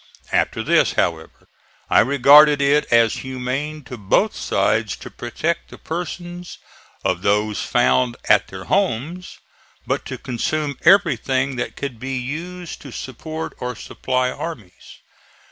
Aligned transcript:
After 0.31 0.63
this, 0.63 0.93
however, 0.93 1.47
I 1.87 1.99
regarded 1.99 2.59
it 2.59 2.87
as 2.91 3.17
humane 3.21 3.83
to 3.83 3.99
both 3.99 4.35
sides 4.35 4.95
to 4.95 5.11
protect 5.11 5.69
the 5.69 5.77
persons 5.77 6.57
of 7.05 7.21
those 7.21 7.61
found 7.61 8.17
at 8.27 8.47
their 8.47 8.63
homes, 8.63 9.37
but 9.85 10.03
to 10.05 10.17
consume 10.17 10.75
everything 10.85 11.55
that 11.57 11.75
could 11.75 11.99
be 11.99 12.17
used 12.17 12.81
to 12.81 12.91
support 12.91 13.53
or 13.59 13.75
supply 13.75 14.31
armies. 14.31 15.01